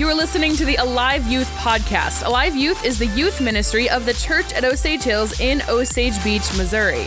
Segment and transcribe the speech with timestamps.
[0.00, 2.24] You are listening to the Alive Youth podcast.
[2.24, 6.56] Alive Youth is the youth ministry of the church at Osage Hills in Osage Beach,
[6.56, 7.06] Missouri.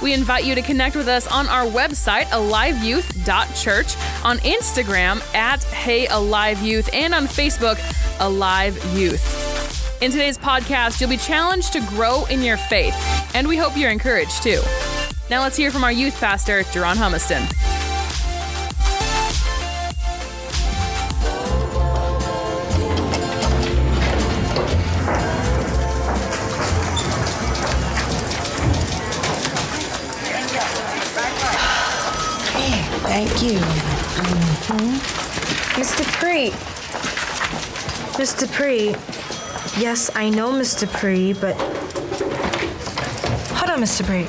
[0.00, 6.06] We invite you to connect with us on our website, aliveyouth.church, on Instagram at Hey
[6.06, 7.78] Alive Youth, and on Facebook,
[8.20, 10.02] Alive Youth.
[10.02, 12.94] In today's podcast, you'll be challenged to grow in your faith,
[13.34, 14.62] and we hope you're encouraged too.
[15.28, 17.69] Now let's hear from our youth pastor, Jerron Humiston.
[33.20, 33.58] Thank you.
[33.58, 34.96] Mm-hmm.
[35.78, 36.04] Mr.
[36.18, 36.50] Pre.
[38.16, 38.50] Mr.
[38.50, 38.94] Pre.
[39.78, 40.90] Yes, I know Mr.
[40.90, 41.54] Pre, but.
[43.58, 44.06] Hold on, Mr.
[44.06, 44.24] Pre.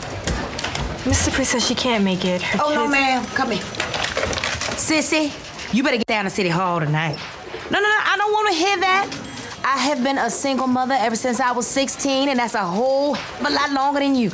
[1.09, 1.31] Mr.
[1.31, 2.41] Pre says she can't make it.
[2.41, 3.25] Her Oh, no, ma'am.
[3.27, 3.63] Come here.
[4.75, 5.31] Sissy,
[5.73, 7.17] you better get down to City Hall tonight.
[7.71, 7.97] No, no, no.
[8.03, 9.07] I don't want to hear that.
[9.63, 13.15] I have been a single mother ever since I was 16, and that's a whole
[13.15, 14.31] a lot longer than you.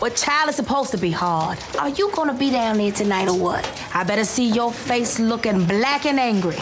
[0.00, 1.58] But child is supposed to be hard.
[1.78, 3.66] Are you gonna be down there tonight or what?
[3.92, 6.54] I better see your face looking black and angry.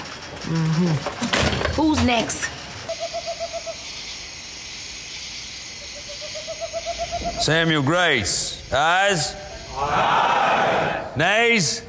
[0.47, 1.81] Mm-hmm.
[1.81, 2.48] Who's next?
[7.42, 8.73] Samuel Grace.
[8.73, 9.37] Ayes?
[9.75, 11.12] Aye.
[11.17, 11.83] Nays?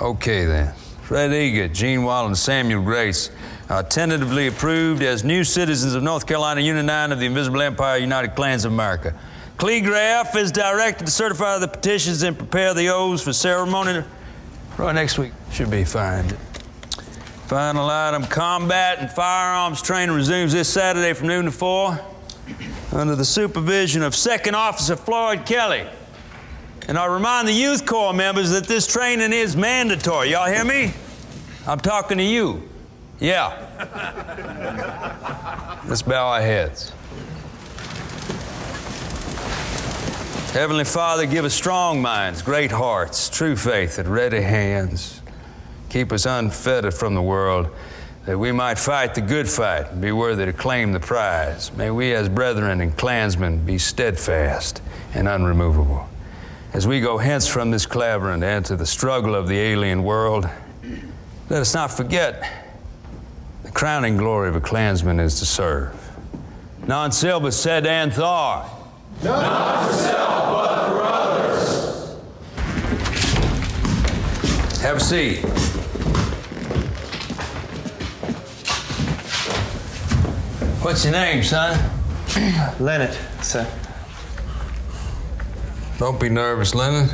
[0.00, 0.74] Okay then.
[1.02, 3.30] Fred Eager, Gene Wall, and Samuel Grace
[3.70, 7.96] are tentatively approved as new citizens of North Carolina Unit 9 of the Invisible Empire
[7.96, 9.18] United Klans of America.
[9.58, 14.04] Kligrapp is directed to certify the petitions and prepare the oaths for ceremony.
[14.76, 16.28] Right next week should be fine.
[17.48, 21.98] Final item combat and firearms training resumes this Saturday from noon to 4
[22.92, 25.84] under the supervision of Second Officer Floyd Kelly.
[26.86, 30.30] And I remind the Youth Corps members that this training is mandatory.
[30.30, 30.92] Y'all hear me?
[31.66, 32.68] I'm talking to you.
[33.18, 33.66] Yeah.
[35.88, 36.92] Let's bow our heads.
[40.52, 45.20] Heavenly Father, give us strong minds, great hearts, true faith, and ready hands.
[45.90, 47.68] Keep us unfettered from the world,
[48.24, 51.70] that we might fight the good fight and be worthy to claim the prize.
[51.76, 54.80] May we, as brethren and Klansmen, be steadfast
[55.12, 56.08] and unremovable.
[56.72, 60.48] As we go hence from this Klavern and to the struggle of the alien world,
[61.50, 62.64] let us not forget
[63.64, 65.94] the crowning glory of a Klansman is to serve.
[66.86, 67.10] Non
[69.22, 71.08] silva said and Thar.
[74.82, 75.44] Have a seat.
[80.82, 81.76] What's your name, son?
[82.80, 83.66] Leonard, sir.
[85.98, 87.10] Don't be nervous, Leonard.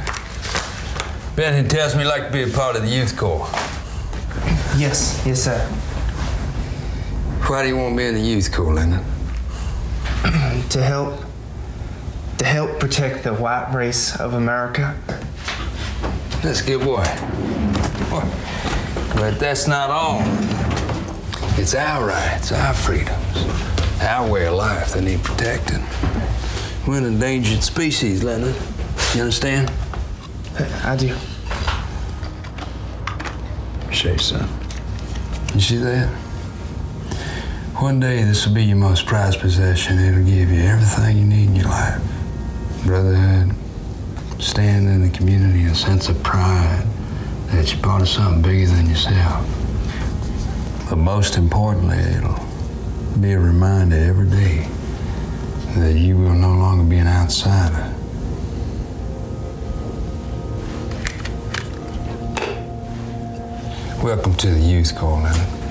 [1.35, 3.49] Benton tells me you'd like to be a part of the youth corps.
[4.77, 5.59] Yes, yes, sir.
[7.49, 9.05] Why do you want to be in the youth corps, Leonard?
[10.71, 11.21] To help,
[12.45, 14.95] to help protect the white race of America.
[16.43, 17.05] That's a good boy.
[18.11, 18.29] Boy,
[19.15, 20.21] But that's not all.
[21.59, 23.39] It's our rights, our freedoms,
[24.03, 25.83] our way of life that need protecting.
[26.87, 28.55] We're an endangered species, Leonard.
[29.15, 29.73] You understand?
[30.85, 31.17] I do.
[33.91, 34.47] Say son.
[35.55, 36.09] You see that?
[37.81, 39.99] One day this will be your most prized possession.
[39.99, 42.14] It'll give you everything you need in your life.
[42.85, 43.57] Brotherhood,
[44.39, 46.85] stand in the community, a sense of pride
[47.47, 49.47] that you're part of something bigger than yourself.
[50.91, 52.39] But most importantly, it'll
[53.19, 54.69] be a reminder every day
[55.79, 57.91] that you will no longer be an outsider.
[64.03, 65.64] Welcome to the Youth call, Leonard.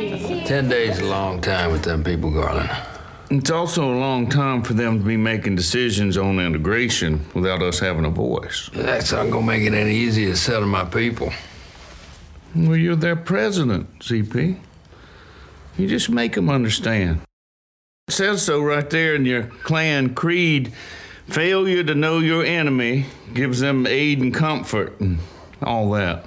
[0.00, 2.70] Ten days is a long time with them people, Garland.
[3.30, 7.78] It's also a long time for them to be making decisions on integration without us
[7.80, 8.70] having a voice.
[8.72, 11.34] That's not gonna make it any easier to settle my people.
[12.56, 14.58] Well, you're their president, CP.
[15.76, 17.20] You just make them understand.
[18.08, 20.72] It says so right there in your Klan creed.
[21.28, 23.04] Failure to know your enemy
[23.34, 25.18] gives them aid and comfort and
[25.62, 26.24] all that.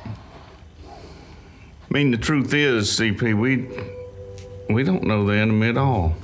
[1.93, 3.69] I mean, the truth is, CP, we
[4.67, 6.15] we don't know the enemy at all.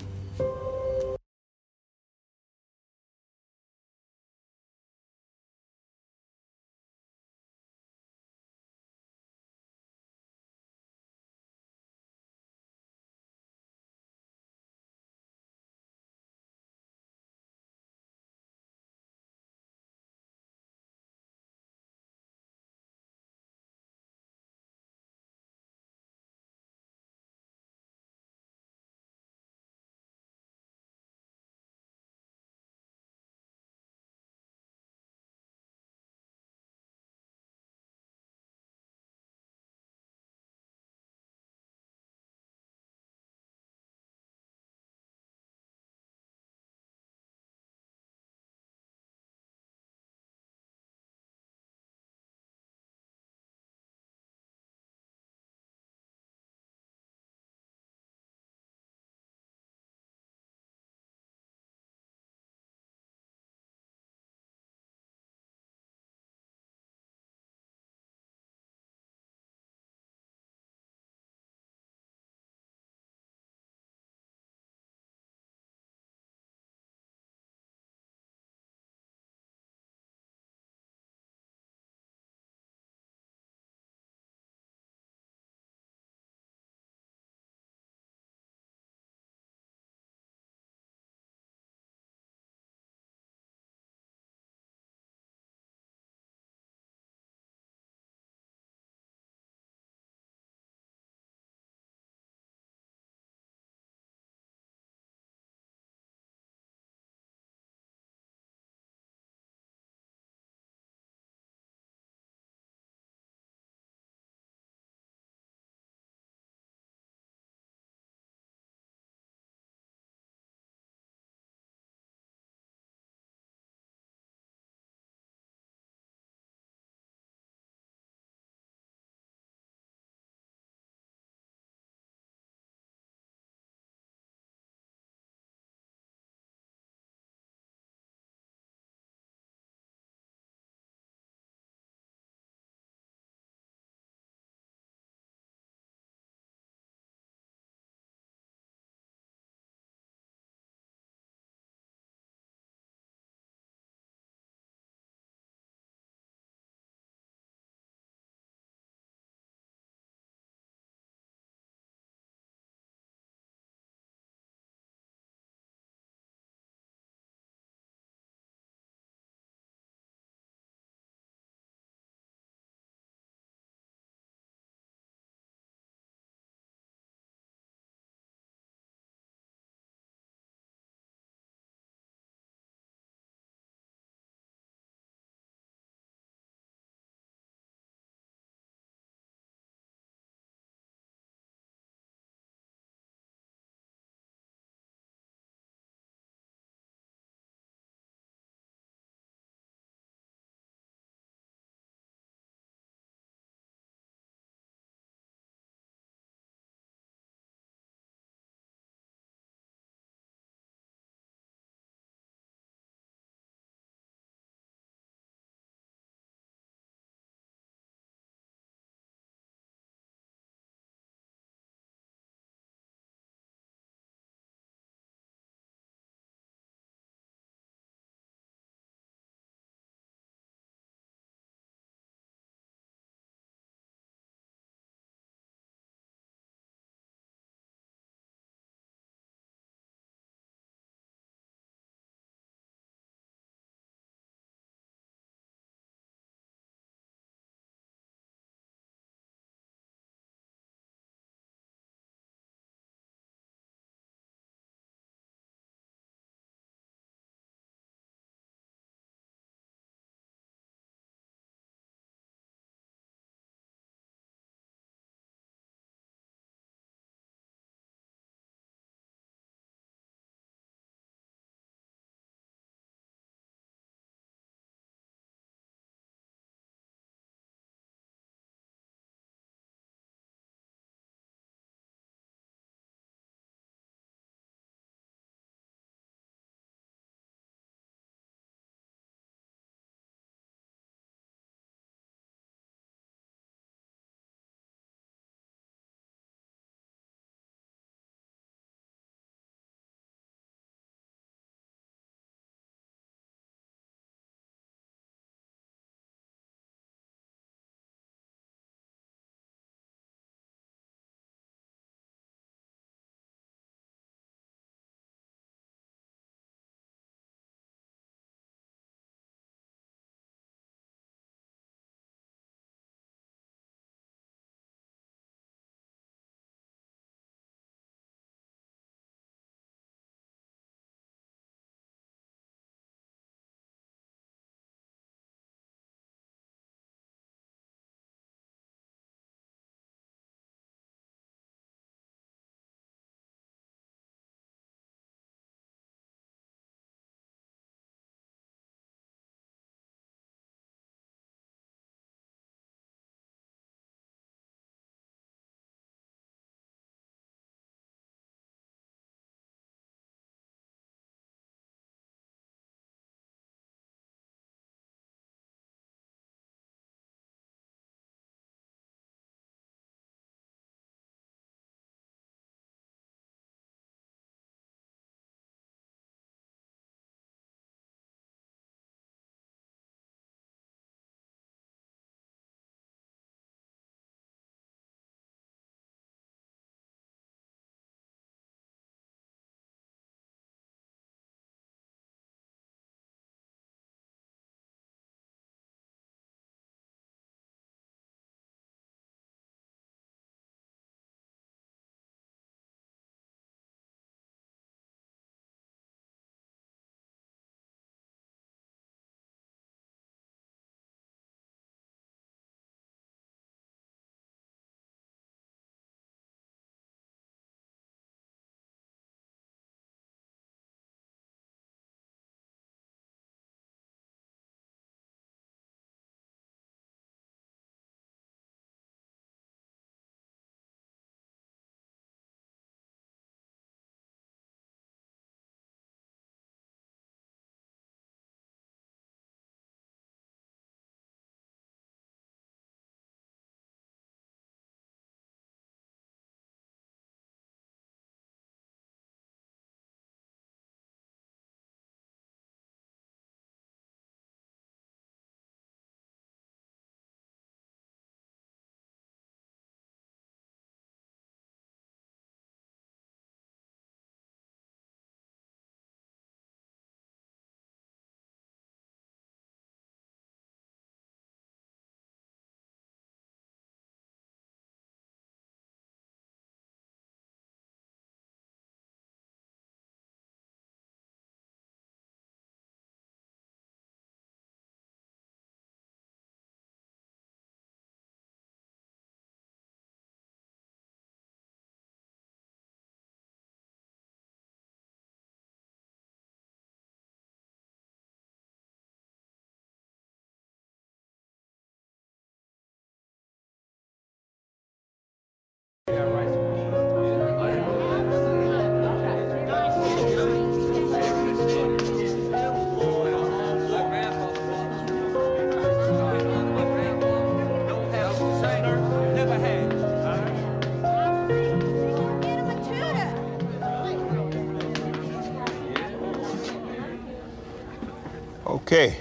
[528.72, 528.98] Okay.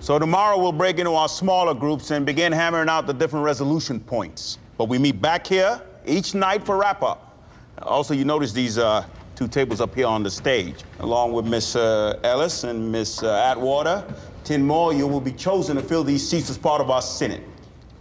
[0.00, 4.00] So tomorrow we'll break into our smaller groups and begin hammering out the different resolution
[4.00, 4.58] points.
[4.76, 7.38] But we meet back here each night for wrap up.
[7.82, 9.04] Also, you notice these uh,
[9.36, 13.32] two tables up here on the stage, along with Miss uh, Ellis and Miss uh,
[13.48, 14.04] Atwater.
[14.42, 17.44] Ten more, you will be chosen to fill these seats as part of our Senate.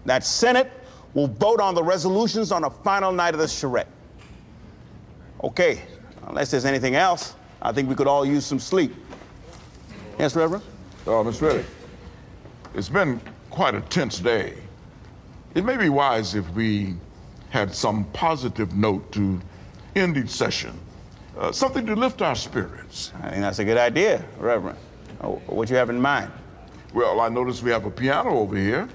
[0.05, 0.71] That Senate
[1.13, 3.91] will vote on the resolutions on the final night of the charrette.
[5.43, 5.83] Okay,
[6.25, 8.95] unless there's anything else, I think we could all use some sleep.
[10.17, 10.63] Yes, Reverend?
[11.11, 11.65] Oh, Miss Riddick,
[12.75, 13.19] it's been
[13.49, 14.53] quite a tense day.
[15.55, 16.93] It may be wise if we
[17.49, 19.41] had some positive note to
[19.95, 20.79] end each session,
[21.35, 23.11] uh, something to lift our spirits.
[23.23, 24.77] I think that's a good idea, Reverend.
[25.21, 26.31] Oh, what you have in mind?
[26.93, 28.87] Well, I notice we have a piano over here.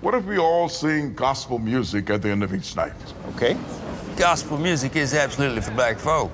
[0.00, 2.92] What if we all sing gospel music at the end of each night?
[3.36, 3.56] Okay.
[4.16, 6.32] Gospel music is absolutely for black folk.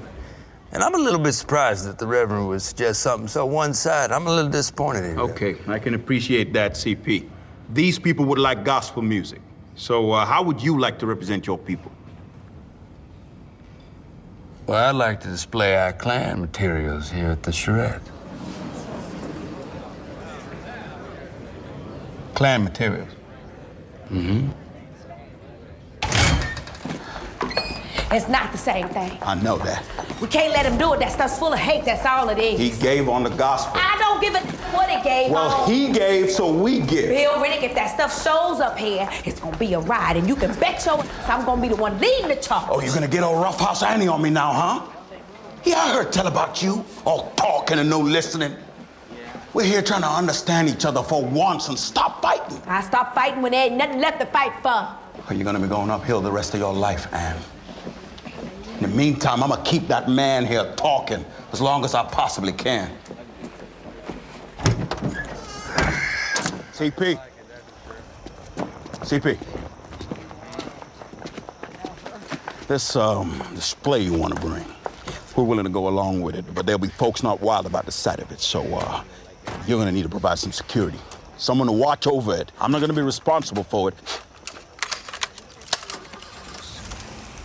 [0.73, 4.15] And I'm a little bit surprised that the Reverend would suggest something so one sided.
[4.15, 5.23] I'm a little disappointed in you.
[5.23, 7.29] Okay, I can appreciate that, CP.
[7.73, 9.41] These people would like gospel music.
[9.77, 11.93] So, uh, how would you like to represent your people?
[14.67, 18.03] Well, I'd like to display our Klan materials here at the charrette.
[22.35, 23.09] Klan materials.
[24.11, 24.51] Mm-hmm.
[28.11, 29.19] It's not the same thing.
[29.21, 29.85] I know that.
[30.21, 31.01] We can't let him do it.
[31.01, 31.85] That stuff's full of hate.
[31.85, 32.59] That's all it is.
[32.59, 33.75] He gave on the gospel.
[33.77, 34.41] I don't give a
[34.75, 35.33] what it gave on.
[35.33, 35.71] Well, on.
[35.71, 37.11] he gave, so we give.
[37.11, 40.37] Bill Riddick, if that stuff shows up here, it's gonna be a ride, and you
[40.37, 42.69] can bet your ass I'm gonna be the one leading the charge.
[42.71, 44.87] Oh, you're gonna get all roughhouse Annie on me now, huh?
[45.65, 46.85] Yeah, I heard tell about you.
[47.05, 48.57] All talking and no listening.
[49.53, 52.63] We're here trying to understand each other for once and stop fighting.
[52.67, 54.69] I stop fighting when there ain't nothing left to fight for.
[54.71, 57.37] Are you're gonna be going uphill the rest of your life, Ann.
[58.81, 62.53] In the meantime, I'm gonna keep that man here talking as long as I possibly
[62.53, 62.89] can.
[66.73, 67.21] CP.
[69.03, 69.37] CP.
[72.69, 74.65] This um, display you want to bring,
[75.35, 77.91] we're willing to go along with it, but there'll be folks not wild about the
[77.91, 79.03] sight of it, so uh,
[79.67, 80.99] you're gonna need to provide some security.
[81.37, 82.53] Someone to watch over it.
[82.61, 83.97] I'm not gonna be responsible for it.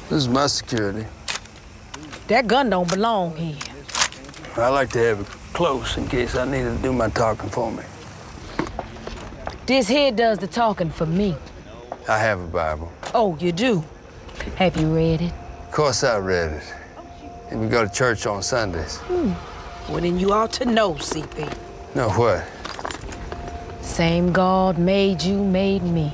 [0.10, 1.08] This is my security.
[2.28, 3.58] That gun don't belong here.
[4.56, 7.72] I like to have it close in case I need to do my talking for
[7.72, 7.84] me.
[9.66, 11.36] This here does the talking for me.
[12.08, 12.92] I have a Bible.
[13.14, 13.84] Oh, you do?
[14.56, 15.34] Have you read it?
[15.68, 16.74] Of course I read it.
[17.50, 18.98] And we go to church on Sundays.
[18.98, 19.34] Hmm.
[19.92, 21.58] Well, then you ought to know, CP.
[21.96, 22.46] No, what?
[23.84, 26.14] Same God made you, made me.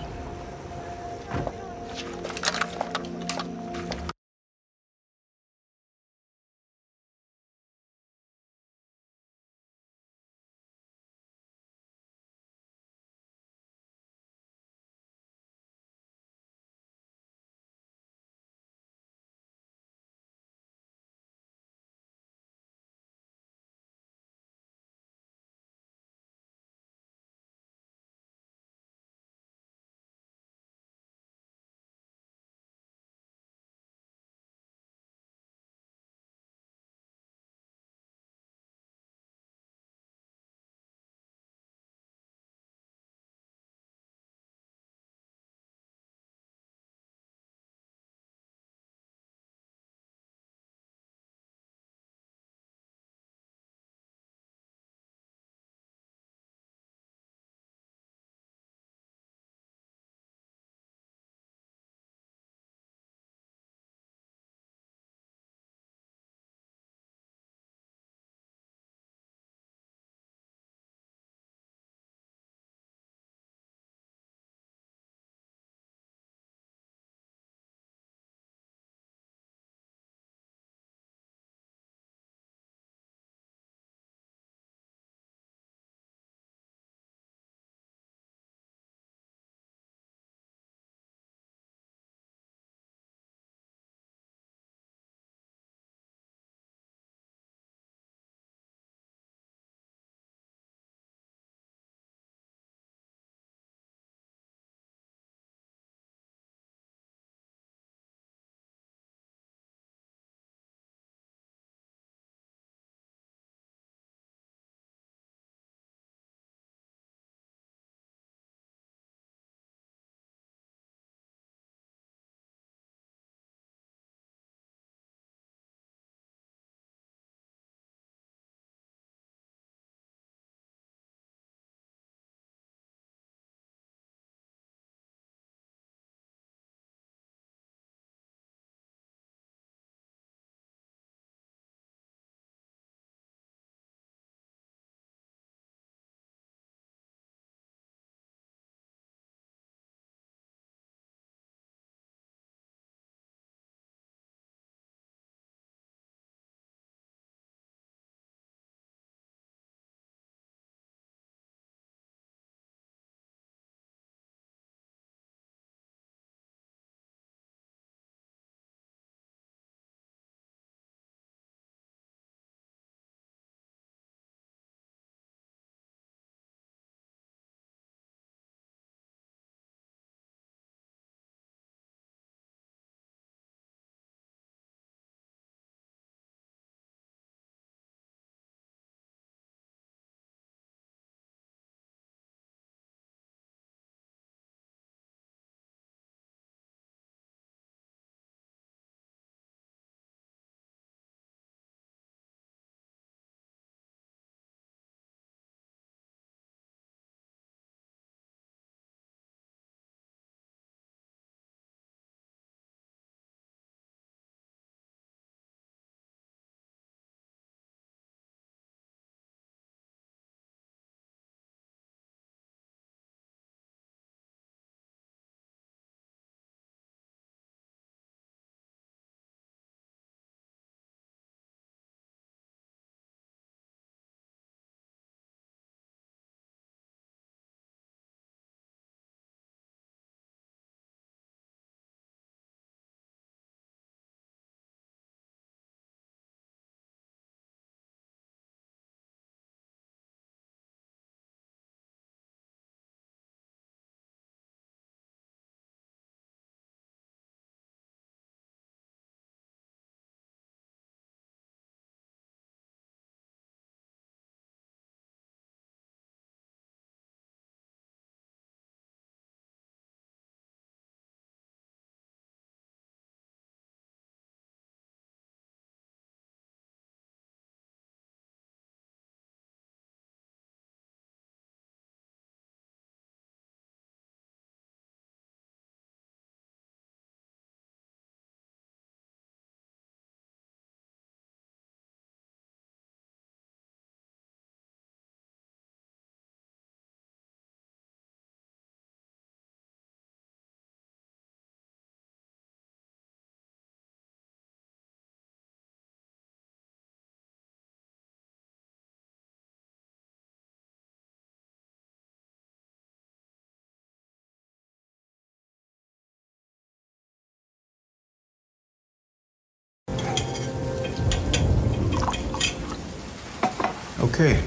[324.20, 324.44] Okay.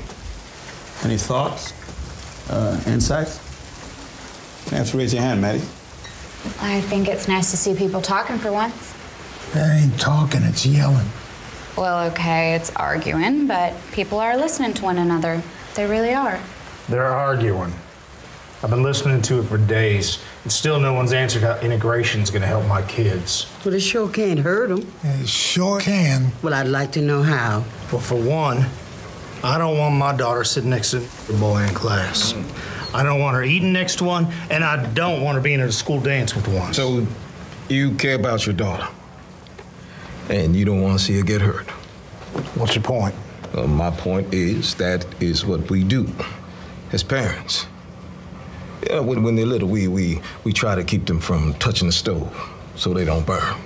[1.02, 1.72] Any thoughts?
[2.50, 3.38] Uh, insights?
[4.68, 5.60] Perhaps raise your hand, Maddie.
[6.60, 8.94] I think it's nice to see people talking for once.
[9.54, 11.06] That ain't talking, it's yelling.
[11.74, 15.42] Well, okay, it's arguing, but people are listening to one another.
[15.74, 16.38] They really are.
[16.90, 17.72] They're arguing.
[18.62, 22.46] I've been listening to it for days, and still no one's answered how integration's gonna
[22.46, 23.50] help my kids.
[23.64, 24.92] Well, it sure can't hurt them.
[25.02, 26.32] It sure can.
[26.42, 27.64] Well, I'd like to know how.
[27.90, 28.66] Well, for one,
[29.44, 32.34] I don't want my daughter sitting next to the boy in class.
[32.94, 35.68] I don't want her eating next to one, and I don't want her being at
[35.68, 36.72] a school dance with one.
[36.74, 37.06] So,
[37.68, 38.86] you care about your daughter,
[40.28, 41.68] and you don't want to see her get hurt.
[42.54, 43.14] What's your point?
[43.52, 46.08] Well, my point is that is what we do
[46.92, 47.66] as parents.
[48.88, 51.92] Yeah, when, when they're little, we, we, we try to keep them from touching the
[51.92, 52.32] stove
[52.76, 53.56] so they don't burn.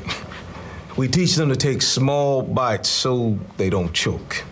[0.96, 4.44] We teach them to take small bites so they don't choke.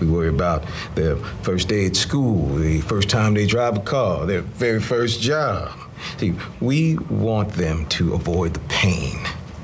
[0.00, 4.26] We worry about their first day at school, the first time they drive a car,
[4.26, 5.72] their very first job.
[6.18, 9.18] See, we want them to avoid the pain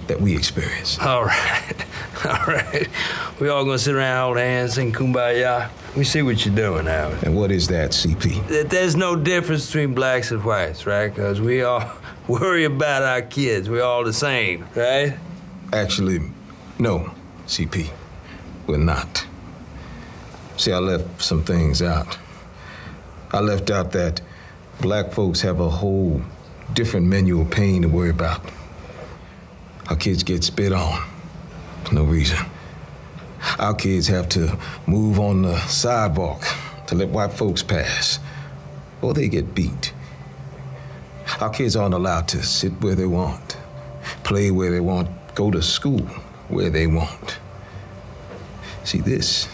[0.06, 0.98] that we experience.
[0.98, 1.74] All right.
[2.24, 2.88] All right.
[3.38, 5.70] We all gonna sit around, hold hands, sing kumbaya.
[5.96, 7.22] We see what you're doing, Howard.
[7.22, 8.46] And what is that, CP?
[8.48, 11.08] That There's no difference between blacks and whites, right?
[11.08, 11.90] Because we all
[12.28, 13.70] worry about our kids.
[13.70, 15.16] We're all the same, right?
[15.72, 16.20] Actually,
[16.78, 17.10] no,
[17.46, 17.88] CP.
[18.66, 19.26] We're not.
[20.61, 22.18] See, I left some things out.
[23.33, 24.20] I left out that
[24.79, 26.20] black folks have a whole
[26.75, 28.42] different menu of pain to worry about.
[29.88, 31.03] Our kids get spit on
[31.85, 32.37] for no reason.
[33.59, 36.44] Our kids have to move on the sidewalk
[36.88, 38.18] to let white folks pass,
[39.01, 39.94] or they get beat.
[41.40, 43.57] Our kids aren't allowed to sit where they want,
[44.25, 46.07] play where they want, go to school
[46.49, 47.38] where they want.
[48.85, 49.49] See, this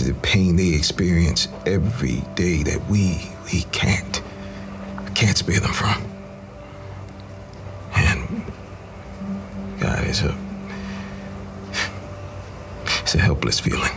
[0.00, 4.22] is the pain they experience every day that we we can't
[5.14, 6.02] can't spare them from.
[7.94, 8.44] And
[9.80, 10.36] God, it's a
[13.02, 13.92] it's a helpless feeling.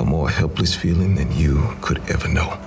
[0.00, 2.58] A more helpless feeling than you could ever know.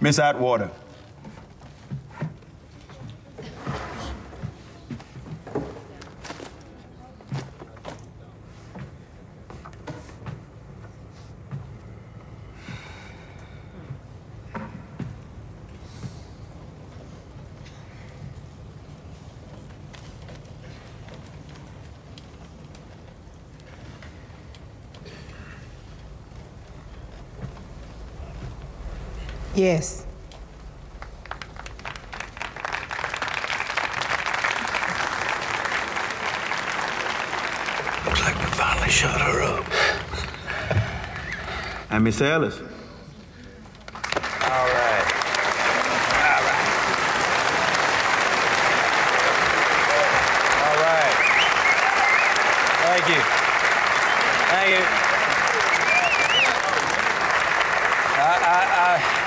[0.00, 0.70] Miss Atwater.
[29.58, 30.06] Yes.
[38.06, 39.66] Looks like we finally shut her up.
[41.90, 42.60] And Miss Ellis.
[42.60, 42.64] All
[44.78, 45.06] right.
[46.14, 46.66] All right.
[50.62, 51.14] All right.
[52.86, 53.22] Thank you.
[54.54, 54.84] Thank you.
[58.20, 59.18] I, I, I,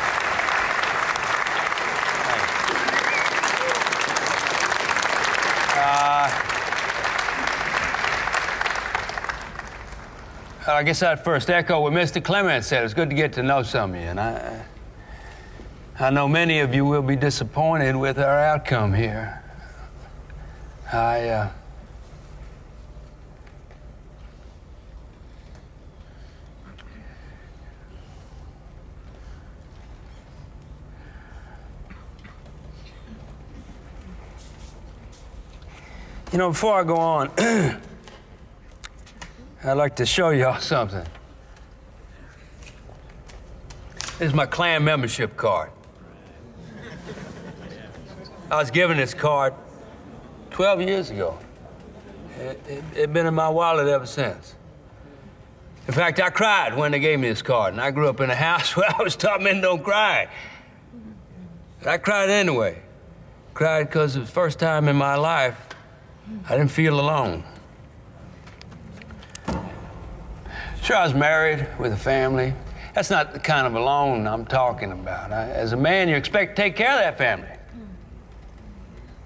[10.70, 12.23] Uh, I guess I'd first echo what Mr.
[12.23, 12.83] Clement said.
[12.83, 14.65] It's good to get to know some of you, and I,
[15.99, 19.43] I know many of you will be disappointed with our outcome here.
[20.91, 21.49] I, uh,
[36.31, 37.29] you know, before I go on,
[39.63, 41.05] I'd like to show y'all something.
[44.17, 45.69] This is my Klan membership card.
[48.49, 49.53] I was given this card
[50.49, 51.37] 12 years ago.
[52.39, 54.55] It, it, it been in my wallet ever since.
[55.87, 58.31] In fact, I cried when they gave me this card, and I grew up in
[58.31, 60.27] a house where I was taught men don't cry.
[61.79, 62.81] But I cried anyway.
[63.53, 65.57] Cried because it was the first time in my life
[66.49, 67.43] I didn't feel alone.
[70.93, 72.53] I was married with a family.
[72.93, 75.31] That's not the kind of alone I'm talking about.
[75.31, 77.47] I, as a man, you expect to take care of that family.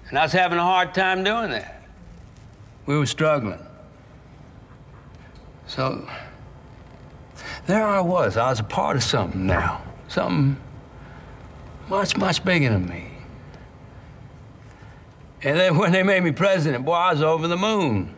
[0.08, 1.82] And I was having a hard time doing that.
[2.86, 3.58] We were struggling.
[5.66, 6.08] So
[7.66, 8.36] there I was.
[8.36, 9.82] I was a part of something now.
[10.08, 10.56] Something
[11.88, 13.10] much, much bigger than me.
[15.42, 18.15] And then when they made me president, boy, I was over the moon.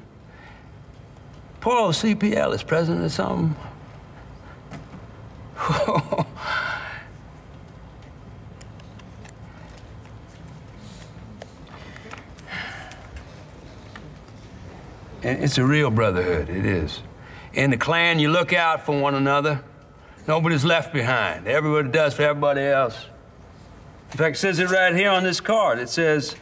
[1.60, 2.36] Poor old C.P.
[2.36, 3.56] Ellis is president of something.
[15.20, 17.00] It's a real brotherhood, it is.
[17.52, 19.62] In the Klan, you look out for one another.
[20.26, 21.48] Nobody's left behind.
[21.48, 23.06] Everybody does for everybody else.
[24.12, 25.78] In fact, it says it right here on this card.
[25.78, 26.36] It says,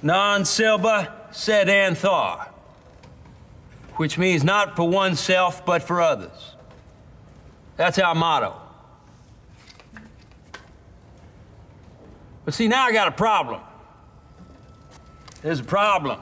[0.00, 2.49] Non silba sed anthar,
[4.00, 6.54] which means not for oneself, but for others.
[7.76, 8.54] That's our motto.
[12.46, 13.60] But see, now I got a problem.
[15.42, 16.18] There's a problem.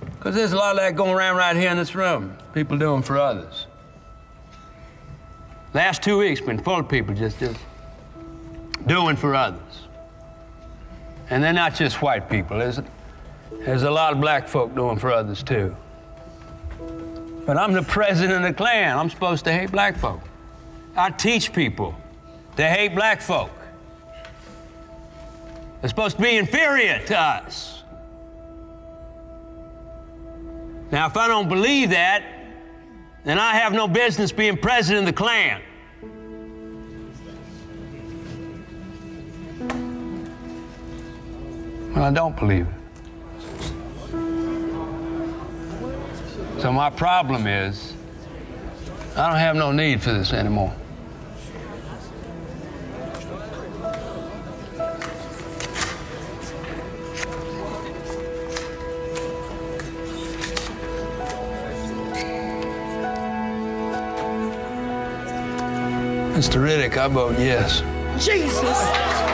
[0.00, 2.36] Because there's a lot of that going around right here in this room.
[2.54, 3.68] People doing for others.
[5.74, 7.60] Last two weeks been full of people just, just
[8.84, 9.60] doing for others.
[11.30, 12.58] And they're not just white people.
[12.58, 12.80] There's,
[13.60, 15.76] there's a lot of black folk doing for others too.
[17.46, 18.96] But I'm the president of the Klan.
[18.96, 20.20] I'm supposed to hate black folk.
[20.96, 21.94] I teach people
[22.56, 23.50] to hate black folk.
[25.80, 27.82] They're supposed to be inferior to us.
[30.90, 32.24] Now, if I don't believe that,
[33.24, 35.60] then I have no business being president of the Klan.
[41.94, 42.83] Well, I don't believe it.
[46.64, 47.92] So my problem is,
[49.16, 50.74] I don't have no need for this anymore.
[66.32, 66.62] Mr.
[66.62, 67.82] Riddick, I vote yes.
[68.24, 69.33] Jesus.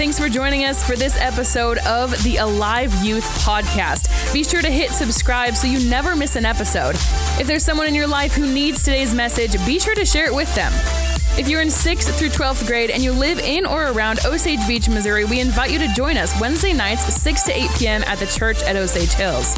[0.00, 4.32] Thanks for joining us for this episode of the Alive Youth Podcast.
[4.32, 6.94] Be sure to hit subscribe so you never miss an episode.
[7.38, 10.34] If there's someone in your life who needs today's message, be sure to share it
[10.34, 10.72] with them.
[11.38, 14.88] If you're in 6th through 12th grade and you live in or around Osage Beach,
[14.88, 18.02] Missouri, we invite you to join us Wednesday nights, 6 to 8 p.m.
[18.04, 19.54] at the church at Osage Hills.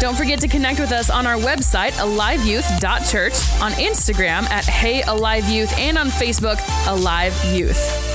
[0.00, 5.48] Don't forget to connect with us on our website, aliveyouth.church, on Instagram at Hey Alive
[5.48, 6.58] Youth, and on Facebook,
[6.88, 8.11] Alive Youth.